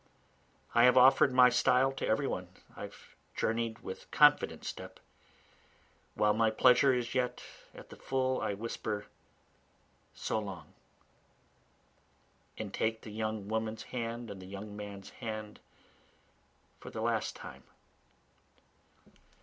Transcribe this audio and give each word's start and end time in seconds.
I 0.73 0.85
have 0.85 0.97
offer'd 0.97 1.31
my 1.31 1.51
style 1.51 1.91
to 1.91 2.07
every 2.07 2.25
one, 2.25 2.47
I 2.75 2.81
have 2.85 2.97
journey'd 3.35 3.83
with 3.83 4.09
confident 4.09 4.65
step; 4.65 4.99
While 6.15 6.33
my 6.33 6.49
pleasure 6.49 6.91
is 6.91 7.13
yet 7.13 7.43
at 7.75 7.89
the 7.91 7.95
full 7.95 8.41
I 8.41 8.55
whisper 8.55 9.05
So 10.15 10.39
long! 10.39 10.73
And 12.57 12.73
take 12.73 13.01
the 13.01 13.11
young 13.11 13.47
woman's 13.47 13.83
hand 13.83 14.31
and 14.31 14.41
the 14.41 14.47
young 14.47 14.75
man's 14.75 15.11
hand 15.11 15.59
for 16.79 16.89
the 16.89 17.01
last 17.01 17.35
time. 17.35 17.61